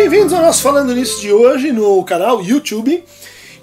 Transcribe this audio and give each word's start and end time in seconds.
Bem-vindos 0.00 0.32
ao 0.32 0.42
nosso 0.42 0.62
Falando 0.62 0.94
Nisso 0.94 1.20
de 1.20 1.32
hoje 1.32 1.72
no 1.72 2.04
canal 2.04 2.40
YouTube 2.40 3.02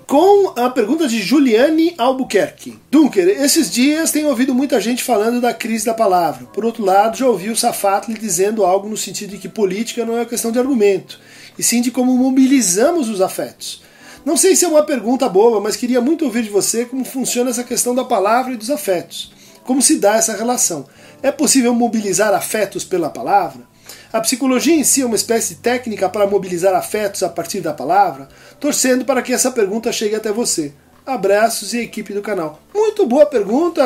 com 0.06 0.52
a 0.60 0.70
pergunta 0.70 1.08
de 1.08 1.22
Juliane 1.22 1.96
Albuquerque. 1.98 2.78
Dunker, 2.92 3.26
esses 3.42 3.72
dias 3.72 4.12
tenho 4.12 4.28
ouvido 4.28 4.54
muita 4.54 4.82
gente 4.82 5.02
falando 5.02 5.40
da 5.40 5.54
crise 5.54 5.86
da 5.86 5.94
palavra. 5.94 6.46
Por 6.48 6.66
outro 6.66 6.84
lado, 6.84 7.16
já 7.16 7.26
ouvi 7.26 7.50
o 7.50 7.56
Safatli 7.56 8.16
dizendo 8.16 8.66
algo 8.66 8.90
no 8.90 8.98
sentido 8.98 9.30
de 9.30 9.38
que 9.38 9.48
política 9.48 10.06
não 10.06 10.18
é 10.18 10.26
questão 10.26 10.52
de 10.52 10.60
argumento, 10.60 11.22
e 11.58 11.64
sim 11.64 11.82
de 11.82 11.90
como 11.90 12.14
mobilizamos 12.18 13.08
os 13.08 13.22
afetos. 13.22 13.82
Não 14.26 14.36
sei 14.36 14.58
se 14.58 14.66
é 14.66 14.68
uma 14.68 14.84
pergunta 14.84 15.30
boa, 15.30 15.62
mas 15.62 15.78
queria 15.78 16.02
muito 16.02 16.26
ouvir 16.26 16.44
de 16.44 16.50
você 16.50 16.84
como 16.84 17.06
funciona 17.06 17.50
essa 17.50 17.64
questão 17.64 17.96
da 17.96 18.04
palavra 18.04 18.52
e 18.52 18.58
dos 18.58 18.70
afetos. 18.70 19.32
Como 19.64 19.82
se 19.82 20.00
dá 20.00 20.18
essa 20.18 20.36
relação? 20.36 20.86
É 21.24 21.32
possível 21.32 21.74
mobilizar 21.74 22.34
afetos 22.34 22.84
pela 22.84 23.10
palavra? 23.10 23.74
A 24.12 24.22
psicologia 24.22 24.76
em 24.76 24.84
si 24.84 25.02
é 25.02 25.06
uma 25.06 25.16
espécie 25.16 25.56
de 25.56 25.62
técnica 25.62 26.10
para 26.10 26.28
mobilizar 26.28 26.74
afetos 26.74 27.24
a 27.24 27.30
partir 27.30 27.62
da 27.62 27.74
palavra, 27.74 28.28
torcendo 28.60 29.06
para 29.06 29.22
que 29.22 29.34
essa 29.34 29.52
pergunta 29.52 29.92
chegue 29.92 30.16
até 30.16 30.32
você. 30.32 30.74
Abraços 31.06 31.74
e 31.74 31.80
equipe 31.80 32.14
do 32.14 32.22
canal. 32.22 32.65
Muito 32.76 33.06
boa 33.06 33.26
pergunta, 33.26 33.82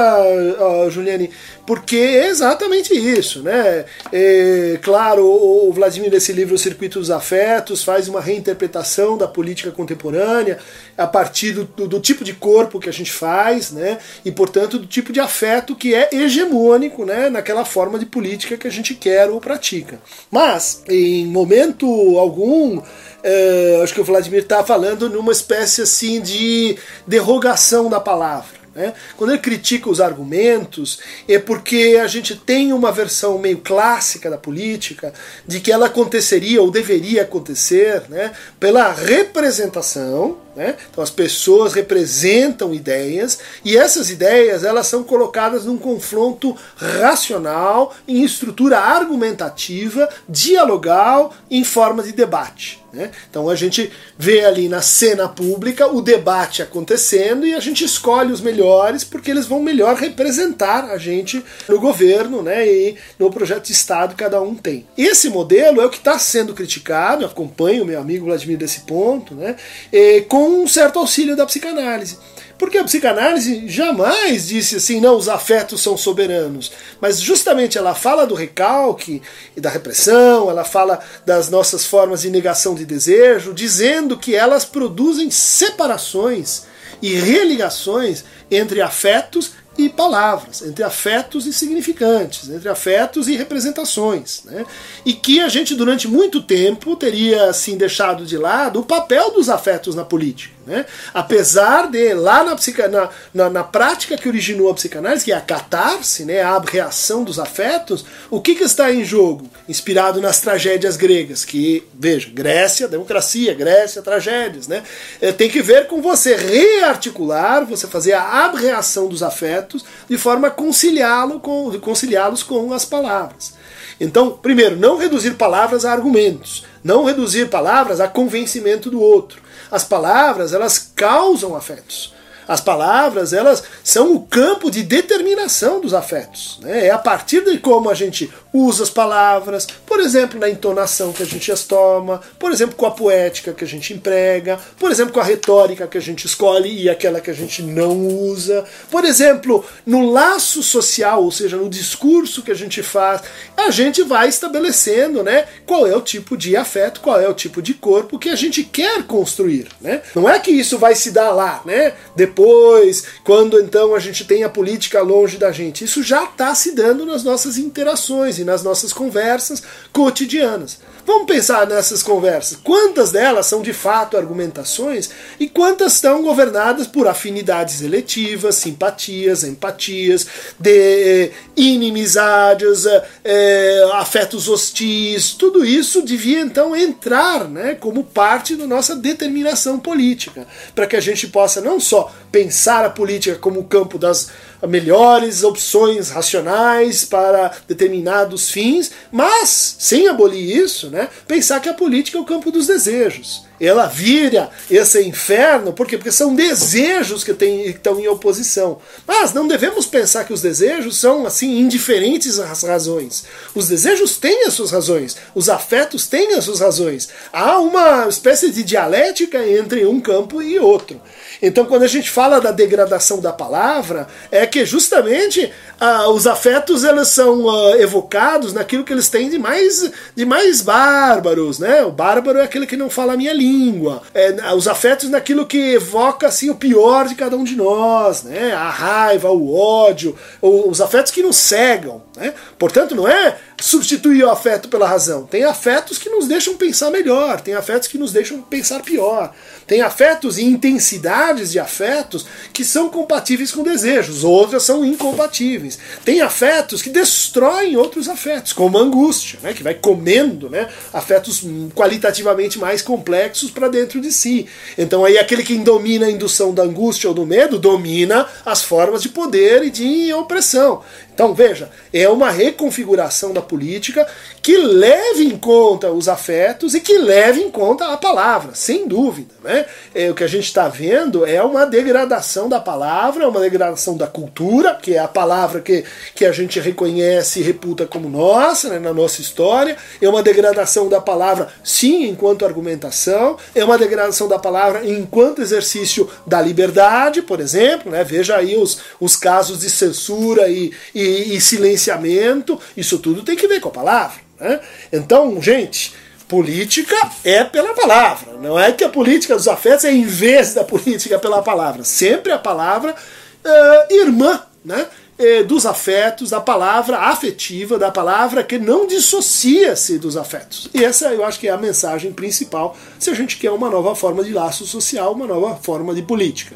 Juliane, 0.90 1.30
porque 1.64 1.96
é 1.96 2.28
exatamente 2.28 2.92
isso, 2.92 3.44
né? 3.44 3.86
É, 4.12 4.80
claro, 4.82 5.24
o 5.24 5.72
Vladimir, 5.72 6.10
nesse 6.10 6.34
livro, 6.34 6.56
O 6.56 6.58
Circuito 6.58 6.98
dos 6.98 7.12
Afetos, 7.12 7.84
faz 7.84 8.08
uma 8.08 8.20
reinterpretação 8.20 9.16
da 9.16 9.28
política 9.28 9.70
contemporânea 9.70 10.58
a 10.98 11.06
partir 11.06 11.52
do, 11.52 11.66
do, 11.66 11.88
do, 11.88 12.00
tipo 12.00 12.24
de 12.24 12.34
corpo 12.34 12.80
que 12.80 12.90
a 12.90 12.92
gente 12.92 13.12
faz, 13.12 13.70
né? 13.70 14.00
E, 14.26 14.32
portanto, 14.32 14.80
do 14.80 14.88
tipo 14.88 15.14
de 15.14 15.20
afeto 15.20 15.76
que 15.76 15.94
é 15.94 16.10
hegemônico, 16.12 17.06
né? 17.06 17.30
Naquela 17.30 17.64
forma 17.64 18.00
de 18.00 18.08
política 18.08 18.58
que 18.58 18.68
a 18.68 18.72
gente 18.72 18.96
quer 18.96 19.30
ou 19.30 19.40
pratica. 19.40 20.00
Mas, 20.32 20.84
em 20.90 21.28
momento 21.28 21.86
algum, 22.18 22.82
é, 23.22 23.82
acho 23.84 23.94
que 23.94 24.02
o 24.02 24.04
Vladimir 24.04 24.42
está 24.42 24.64
falando 24.64 25.08
numa 25.08 25.32
espécie 25.32 25.84
assim 25.84 26.20
de 26.20 26.76
derrogação 27.06 27.88
da 27.88 28.00
palavra. 28.00 28.58
Né? 28.76 28.94
Quando 29.18 29.32
ele 29.32 29.40
critica 29.40 29.90
os 29.90 30.00
argumentos, 30.00 31.00
é 31.28 31.40
porque 31.40 32.00
a 32.02 32.08
gente 32.08 32.36
tem 32.36 32.72
uma 32.74 32.92
versão 32.92 33.38
meio 33.38 33.58
clássica 33.58 34.30
da 34.30 34.38
política 34.38 35.14
de 35.48 35.60
que 35.60 35.72
ela 35.72 35.88
aconteceria 35.88 36.62
ou 36.62 36.72
deveria 36.72 37.24
acontecer 37.24 38.04
né, 38.10 38.32
pela 38.60 38.92
representação 38.92 40.38
né? 40.56 40.76
Então 40.90 41.04
as 41.04 41.10
pessoas 41.10 41.74
representam 41.74 42.74
ideias 42.74 43.40
e 43.64 43.78
essas 43.78 44.10
ideias 44.10 44.64
elas 44.64 44.88
são 44.88 45.04
colocadas 45.04 45.66
num 45.66 45.78
confronto 45.78 46.56
racional, 46.76 47.96
em 48.08 48.24
estrutura 48.24 48.80
argumentativa, 48.80 50.10
dialogal, 50.28 51.34
em 51.50 51.64
forma 51.64 52.04
de 52.04 52.12
debate. 52.12 52.80
Né? 52.92 53.12
Então 53.30 53.48
a 53.48 53.56
gente 53.56 53.92
vê 54.18 54.44
ali 54.44 54.68
na 54.68 54.82
cena 54.82 55.30
pública 55.30 55.88
o 55.88 56.02
debate 56.02 56.64
acontecendo 56.64 57.46
e 57.46 57.54
a 57.54 57.60
gente 57.60 57.84
escolhe 57.84 58.32
os 58.32 58.42
melhores 58.42 59.04
porque 59.04 59.30
eles 59.30 59.46
vão 59.46 59.62
melhor 59.62 59.96
representar 59.96 60.86
a 60.86 60.98
gente 60.98 61.44
no 61.68 61.80
governo 61.80 62.42
né? 62.42 62.68
e 62.68 62.96
no 63.20 63.30
projeto 63.30 63.66
de 63.66 63.74
Estado 63.74 64.16
cada 64.16 64.42
um 64.42 64.56
tem. 64.56 64.88
Esse 64.98 65.30
modelo 65.30 65.82
é 65.82 65.86
o 65.86 65.90
que 65.90 65.98
está 65.98 66.18
sendo 66.18 66.56
criticado, 66.56 67.26
acompanho 67.26 67.84
o 67.84 67.86
meu 67.86 68.00
amigo 68.00 68.26
Vladimir 68.26 68.58
desse 68.58 68.82
ponto, 68.82 69.36
né? 69.36 69.56
E, 69.92 70.22
com 70.22 70.39
um 70.48 70.68
certo 70.68 71.00
auxílio 71.00 71.36
da 71.36 71.46
psicanálise. 71.46 72.18
Porque 72.58 72.78
a 72.78 72.84
psicanálise 72.84 73.70
jamais 73.70 74.50
disse 74.50 74.76
assim, 74.76 75.00
não, 75.00 75.16
os 75.16 75.30
afetos 75.30 75.82
são 75.82 75.96
soberanos. 75.96 76.72
Mas 77.00 77.22
justamente 77.22 77.78
ela 77.78 77.96
fala 77.96 78.28
do 78.28 78.36
recalque 78.36 79.22
e 79.56 79.62
da 79.62 79.70
repressão, 79.70 80.50
ela 80.50 80.66
fala 80.66 81.00
das 81.26 81.50
nossas 81.50 81.86
formas 81.86 82.22
de 82.22 82.30
negação 82.30 82.76
de 82.76 82.86
desejo, 82.86 83.54
dizendo 83.54 84.18
que 84.18 84.36
elas 84.36 84.66
produzem 84.66 85.32
separações 85.32 86.64
e 87.02 87.16
religações 87.16 88.26
entre 88.52 88.82
afetos 88.82 89.54
e 89.80 89.88
palavras, 89.88 90.62
entre 90.62 90.84
afetos 90.84 91.48
e 91.48 91.54
significantes, 91.54 92.50
entre 92.50 92.68
afetos 92.68 93.30
e 93.30 93.38
representações. 93.38 94.42
Né? 94.44 94.66
E 95.06 95.14
que 95.14 95.40
a 95.40 95.48
gente, 95.48 95.74
durante 95.74 96.06
muito 96.06 96.42
tempo, 96.42 96.98
teria 96.98 97.46
assim, 97.46 97.78
deixado 97.78 98.26
de 98.26 98.38
lado 98.38 98.82
o 98.82 98.86
papel 98.86 99.32
dos 99.32 99.50
afetos 99.50 99.96
na 99.96 100.04
política. 100.04 100.60
Né? 100.68 100.86
Apesar 101.14 101.90
de, 101.90 102.14
lá 102.14 102.44
na, 102.44 102.56
na, 102.90 103.10
na, 103.34 103.50
na, 103.50 103.64
prática 103.64 104.18
que 104.18 104.28
originou 104.28 104.70
a 104.70 104.74
psicanálise, 104.74 105.26
que 105.26 105.32
é 105.32 105.36
a 105.36 105.42
catarse, 105.42 106.26
né, 106.26 106.42
a 106.42 106.60
reação 106.60 107.24
dos 107.24 107.40
afetos, 107.40 108.06
o 108.30 108.40
que, 108.40 108.54
que 108.54 108.64
está 108.64 108.94
em 108.94 109.04
jogo? 109.04 109.50
Inspirado 109.68 110.22
nas 110.22 110.42
tragédias 110.42 110.96
gregas, 110.96 111.44
que, 111.44 111.88
veja, 111.94 112.30
Grécia, 112.32 112.88
democracia, 112.88 113.54
Grécia, 113.56 114.02
tragédias. 114.02 114.68
Né? 114.68 114.84
É, 115.20 115.32
tem 115.32 115.50
que 115.50 115.62
ver 115.62 115.88
com 115.88 116.02
você 116.02 116.36
rearticular, 116.36 117.66
você 117.66 117.88
fazer 117.88 118.14
a 118.14 118.46
abreação 118.46 119.08
dos 119.08 119.24
afetos 119.24 119.69
de 120.10 120.18
forma 120.18 120.48
a 120.48 120.52
conciliá-los 120.52 121.42
com, 121.42 121.80
conciliá 121.80 122.32
com 122.48 122.74
as 122.74 122.86
palavras. 122.86 123.54
Então, 124.00 124.32
primeiro, 124.32 124.78
não 124.78 124.98
reduzir 124.98 125.36
palavras 125.36 125.84
a 125.86 125.92
argumentos, 125.92 126.66
não 126.84 127.04
reduzir 127.04 127.50
palavras 127.50 128.00
a 128.00 128.08
convencimento 128.08 128.90
do 128.90 129.02
outro 129.02 129.50
as 129.72 129.84
palavras, 129.84 130.54
elas 130.54 130.78
causam 130.96 131.56
afetos. 131.56 132.14
As 132.50 132.60
palavras, 132.60 133.32
elas 133.32 133.64
são 133.84 134.16
o 134.16 134.22
campo 134.22 134.72
de 134.72 134.82
determinação 134.82 135.80
dos 135.80 135.94
afetos. 135.94 136.58
Né? 136.64 136.88
É 136.88 136.90
a 136.90 136.98
partir 136.98 137.46
de 137.46 137.60
como 137.60 137.92
a 137.92 137.94
gente 137.94 138.28
usa 138.52 138.82
as 138.82 138.90
palavras, 138.90 139.68
por 139.86 140.00
exemplo, 140.00 140.40
na 140.40 140.50
entonação 140.50 141.14
que 141.14 141.22
a 141.22 141.26
gente 141.28 141.52
as 141.52 141.64
toma, 141.64 142.20
por 142.40 142.52
exemplo, 142.52 142.76
com 142.76 142.88
a 142.88 142.92
poética 142.92 143.54
que 143.54 143.64
a 143.64 143.68
gente 143.68 143.94
emprega, 143.94 144.58
por 144.80 144.90
exemplo, 144.90 145.14
com 145.14 145.20
a 145.20 145.24
retórica 145.24 145.88
que 145.88 146.00
a 146.00 146.02
gente 146.02 146.26
escolhe 146.26 146.82
e 146.82 146.90
aquela 146.90 147.22
que 147.22 147.30
a 147.30 147.36
gente 147.36 147.62
não 147.62 148.08
usa, 148.08 148.66
por 148.90 149.06
exemplo, 149.06 149.64
no 149.86 150.10
laço 150.10 150.64
social, 150.64 151.24
ou 151.24 151.32
seja, 151.32 151.56
no 151.56 151.70
discurso 151.70 152.42
que 152.42 152.50
a 152.50 152.56
gente 152.56 152.82
faz, 152.82 153.22
a 153.56 153.70
gente 153.70 154.02
vai 154.02 154.28
estabelecendo 154.28 155.24
né, 155.24 155.46
qual 155.68 155.86
é 155.86 155.96
o 155.96 156.02
tipo 156.02 156.36
de 156.36 156.58
afeto, 156.58 157.00
qual 157.00 157.22
é 157.22 157.30
o 157.30 157.34
tipo 157.36 157.62
de 157.62 157.76
corpo 157.76 158.18
que 158.18 158.30
a 158.30 158.36
gente 158.36 158.64
quer 158.64 159.04
construir. 159.04 159.68
Né? 159.80 160.02
Não 160.16 160.28
é 160.28 160.40
que 160.40 160.50
isso 160.50 160.80
vai 160.80 160.96
se 160.96 161.12
dar 161.12 161.30
lá, 161.30 161.62
né? 161.64 161.94
Depois 162.16 162.39
depois, 162.40 163.04
quando 163.24 163.60
então 163.60 163.94
a 163.94 164.00
gente 164.00 164.24
tem 164.24 164.46
a 164.46 164.50
política 164.50 165.02
longe 165.02 165.38
da 165.38 165.52
gente. 165.52 165.84
Isso 165.84 166.02
já 166.02 166.24
está 166.24 166.56
se 166.56 166.72
dando 166.72 167.06
nas 167.06 167.22
nossas 167.22 167.58
interações 167.58 168.40
e 168.40 168.46
nas 168.46 168.64
nossas 168.64 168.94
conversas 168.94 169.62
cotidianas. 169.92 170.80
Vamos 171.10 171.26
pensar 171.26 171.66
nessas 171.66 172.04
conversas. 172.04 172.60
Quantas 172.64 173.12
delas 173.12 173.48
são 173.48 173.64
de 173.64 173.74
fato 173.74 174.16
argumentações 174.16 175.10
e 175.40 175.50
quantas 175.50 175.96
estão 175.96 176.22
governadas 176.22 176.86
por 176.86 177.08
afinidades 177.08 177.82
eletivas, 177.82 178.56
simpatias, 178.56 179.44
empatias, 179.44 180.28
de 180.60 180.70
eh, 180.70 181.32
inimizades, 181.56 182.86
é, 183.24 183.90
afetos 183.94 184.48
hostis. 184.48 185.32
Tudo 185.32 185.66
isso 185.66 186.04
devia 186.04 186.42
então 186.42 186.76
entrar 186.76 187.46
né, 187.46 187.74
como 187.74 188.04
parte 188.04 188.56
da 188.56 188.68
nossa 188.68 188.96
determinação 188.96 189.80
política, 189.80 190.46
para 190.76 190.86
que 190.86 190.96
a 190.96 191.02
gente 191.02 191.26
possa 191.28 191.60
não 191.60 191.80
só 191.80 192.14
pensar 192.32 192.86
a 192.86 192.90
política 192.90 193.38
como 193.38 193.60
o 193.60 193.66
campo 193.66 193.98
das 193.98 194.32
melhores 194.68 195.44
opções 195.44 196.10
racionais 196.10 197.06
para 197.06 197.52
determinados 197.68 198.50
fins, 198.50 198.92
mas, 199.12 199.76
sem 199.80 200.08
abolir 200.08 200.58
isso, 200.58 200.90
né, 200.90 201.08
pensar 201.28 201.60
que 201.60 201.70
a 201.70 201.74
política 201.74 202.18
é 202.18 202.22
o 202.22 202.26
campo 202.26 202.52
dos 202.52 202.68
desejos. 202.68 203.48
Ela 203.60 203.88
vira 203.88 204.50
esse 204.72 205.02
inferno, 205.04 205.74
por 205.74 205.86
quê? 205.86 205.98
Porque 205.98 206.14
são 206.14 206.34
desejos 206.34 207.26
que, 207.26 207.34
tem, 207.34 207.64
que 207.64 207.70
estão 207.72 208.00
em 208.00 208.08
oposição. 208.08 208.80
Mas 209.06 209.34
não 209.34 209.48
devemos 209.48 209.86
pensar 209.86 210.24
que 210.24 210.32
os 210.32 210.42
desejos 210.42 210.98
são 210.98 211.26
assim 211.26 211.60
indiferentes 211.60 212.40
às 212.40 212.64
razões. 212.64 213.26
Os 213.54 213.68
desejos 213.68 214.18
têm 214.18 214.46
as 214.46 214.54
suas 214.54 214.72
razões, 214.72 215.18
os 215.36 215.50
afetos 215.50 216.08
têm 216.08 216.36
as 216.36 216.46
suas 216.46 216.62
razões. 216.62 217.10
Há 217.34 217.60
uma 217.60 218.08
espécie 218.08 218.50
de 218.50 218.64
dialética 218.64 219.46
entre 219.46 219.86
um 219.86 220.00
campo 220.00 220.42
e 220.42 220.58
outro. 220.58 221.02
Então, 221.42 221.66
quando 221.66 221.84
a 221.84 221.88
gente 221.88 222.10
fala 222.10 222.40
da 222.40 222.52
degradação 222.52 223.20
da 223.20 223.34
palavra, 223.34 224.08
é 224.32 224.46
que 224.50 224.66
justamente 224.66 225.52
ah, 225.80 226.10
os 226.10 226.28
afetos 226.28 226.84
eles 226.84 227.08
são 227.08 227.50
ah, 227.50 227.78
evocados 227.80 228.52
naquilo 228.52 228.84
que 228.84 228.92
eles 228.92 229.08
têm 229.08 229.30
de 229.30 229.40
mais, 229.40 229.90
de 230.16 230.26
mais 230.26 230.62
bárbaros, 230.62 231.60
né? 231.60 231.84
O 231.84 231.92
bárbaro 231.92 232.40
é 232.40 232.44
aquele 232.44 232.68
que 232.68 232.76
não 232.76 232.90
fala 232.90 233.14
a 233.14 233.18
minha 233.18 233.34
língua. 233.34 234.02
É, 234.14 234.54
os 234.54 234.68
afetos 234.68 235.10
naquilo 235.10 235.46
que 235.46 235.76
evoca 235.76 236.28
assim 236.28 236.50
o 236.50 236.56
pior 236.56 237.08
de 237.08 237.16
cada 237.16 237.38
um 237.38 237.44
de 237.44 237.56
nós, 237.56 238.24
né? 238.24 238.52
A 238.52 238.70
raiva, 238.70 239.32
o 239.32 239.56
ódio, 239.56 240.16
os 240.42 240.82
afetos 240.82 241.12
que 241.12 241.24
nos 241.24 241.38
cegam, 241.38 242.02
né? 242.18 242.34
Portanto, 242.58 242.96
não 242.96 243.08
é 243.08 243.38
substituir 243.60 244.24
o 244.24 244.30
afeto 244.30 244.70
pela 244.70 244.88
razão. 244.88 245.26
Tem 245.26 245.44
afetos 245.44 245.98
que 245.98 246.10
nos 246.10 246.28
deixam 246.28 246.56
pensar 246.56 246.90
melhor, 246.90 247.42
tem 247.42 247.54
afetos 247.54 247.88
que 247.88 247.98
nos 247.98 248.12
deixam 248.12 248.42
pensar 248.42 248.82
pior. 248.82 249.34
Tem 249.68 249.82
afetos 249.82 250.38
e 250.38 250.44
intensidades 250.44 251.52
de 251.52 251.60
afetos 251.60 252.26
que 252.52 252.66
são 252.66 252.90
compatíveis 252.90 253.52
com 253.52 253.62
desejos, 253.62 254.24
outras 254.24 254.64
são 254.64 254.84
incompatíveis. 254.84 255.78
Tem 256.04 256.22
afetos 256.22 256.82
que 256.82 256.90
destroem 256.90 257.78
outros 257.78 258.10
afetos, 258.10 258.52
como 258.52 258.78
a 258.78 258.82
angústia, 258.82 259.40
né, 259.44 259.54
que 259.54 259.62
vai 259.62 259.76
comendo 259.76 260.50
né, 260.50 260.68
afetos 260.92 261.44
qualitativamente 261.76 262.58
mais 262.58 262.82
complexos 262.82 263.52
para 263.52 263.68
dentro 263.68 264.02
de 264.02 264.12
si. 264.12 264.48
Então 264.78 265.06
aí 265.06 265.18
aquele 265.18 265.44
que 265.44 265.56
domina 265.58 266.08
a 266.08 266.12
indução 266.12 266.54
da 266.54 266.64
angústia 266.64 267.08
ou 267.08 267.14
do 267.14 267.26
medo 267.26 267.60
domina 267.60 268.28
as 268.46 268.64
formas 268.64 269.04
de 269.04 269.10
poder 269.10 269.64
e 269.64 269.70
de 269.70 270.14
opressão. 270.14 270.82
Então 271.20 271.34
veja, 271.34 271.70
é 271.92 272.08
uma 272.08 272.30
reconfiguração 272.30 273.34
da 273.34 273.42
política 273.42 274.08
que 274.42 274.56
leve 274.56 275.26
em 275.26 275.38
conta 275.38 275.92
os 275.92 276.08
afetos 276.08 276.74
e 276.74 276.80
que 276.80 276.98
leve 276.98 277.42
em 277.42 277.52
conta 277.52 277.92
a 277.92 277.98
palavra, 277.98 278.56
sem 278.56 278.88
dúvida. 278.88 279.36
Né? 279.44 279.66
É, 279.94 280.10
o 280.10 280.16
que 280.16 280.24
a 280.24 280.28
gente 280.28 280.46
está 280.46 280.70
vendo 280.70 281.26
é 281.26 281.44
uma 281.44 281.66
degradação 281.66 282.48
da 282.48 282.62
palavra, 282.62 283.28
uma 283.28 283.42
degradação 283.42 283.98
da 283.98 284.08
cultura, 284.08 284.76
que 284.76 284.96
é 284.96 285.00
a 285.00 285.10
palavra 285.10 285.60
que, 285.60 285.84
que 286.16 286.24
a 286.24 286.32
gente 286.32 286.58
reconhece 286.58 287.42
e 287.42 287.44
reputa 287.44 287.86
como 287.86 288.08
nossa, 288.08 288.70
né, 288.70 288.80
na 288.80 288.94
nossa 288.94 289.20
história, 289.20 289.76
é 290.02 290.08
uma 290.08 290.24
degradação 290.24 290.88
da 290.88 291.02
palavra, 291.02 291.50
sim, 291.62 292.06
enquanto 292.06 292.46
argumentação, 292.46 293.36
é 293.54 293.66
uma 293.66 293.78
degradação 293.78 294.30
da 294.30 294.40
palavra 294.40 294.90
enquanto 294.90 295.42
exercício 295.42 296.10
da 296.26 296.42
liberdade, 296.42 297.22
por 297.22 297.42
exemplo, 297.42 297.92
né? 297.92 298.06
veja 298.06 298.38
aí 298.38 298.56
os, 298.56 298.80
os 299.02 299.18
casos 299.18 299.60
de 299.60 299.70
censura 299.70 300.48
e, 300.48 300.72
e 300.96 301.09
e, 301.10 301.42
silenciamento, 301.42 302.60
isso 302.76 303.00
tudo 303.00 303.24
tem 303.24 303.36
que 303.36 303.48
ver 303.48 303.60
com 303.60 303.70
a 303.70 303.74
palavra. 303.74 304.20
Né? 304.40 304.60
Então, 304.92 305.42
gente, 305.42 305.94
política 306.28 306.96
é 307.24 307.44
pela 307.44 307.74
palavra. 307.74 308.34
Não 308.40 308.58
é 308.58 308.72
que 308.72 308.84
a 308.84 308.90
política 308.90 309.36
dos 309.36 309.48
afetos 309.48 309.86
é 309.86 309.92
em 309.92 310.06
vez 310.06 310.54
da 310.54 310.64
política 310.64 311.18
pela 311.20 311.42
palavra. 311.42 311.84
Sempre 311.84 312.32
a 312.32 312.38
palavra 312.38 312.94
uh, 312.94 313.94
irmã, 313.94 314.42
né? 314.64 314.88
Eh, 315.22 315.44
dos 315.44 315.66
afetos, 315.66 316.30
da 316.30 316.40
palavra 316.40 316.98
afetiva, 316.98 317.78
da 317.78 317.92
palavra 317.92 318.42
que 318.42 318.58
não 318.58 318.88
dissocia-se 318.88 320.00
dos 320.00 320.16
afetos. 320.16 320.70
E 320.74 320.86
essa 320.86 321.10
eu 321.10 321.26
acho 321.26 321.38
que 321.38 321.50
é 321.50 321.52
a 321.52 321.58
mensagem 321.58 322.14
principal 322.14 322.78
se 322.98 323.10
a 323.10 323.14
gente 323.14 323.38
quer 323.38 323.52
uma 323.52 323.70
nova 323.70 323.94
forma 323.96 324.24
de 324.24 324.32
laço 324.32 324.66
social, 324.66 325.12
uma 325.12 325.28
nova 325.28 325.58
forma 325.58 325.94
de 325.94 326.04
política. 326.04 326.56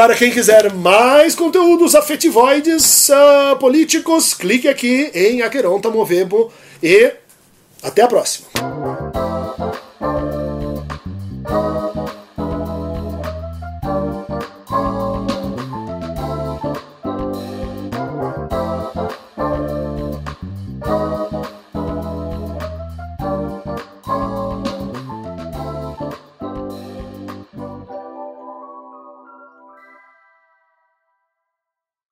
Para 0.00 0.14
quem 0.14 0.30
quiser 0.30 0.72
mais 0.72 1.34
conteúdos 1.34 1.94
afetivoides 1.94 3.10
uh, 3.10 3.56
políticos, 3.58 4.32
clique 4.32 4.66
aqui 4.66 5.10
em 5.14 5.42
Aqueronta 5.42 5.90
Movebo 5.90 6.50
e 6.82 7.12
até 7.82 8.00
a 8.00 8.08
próxima. 8.08 8.48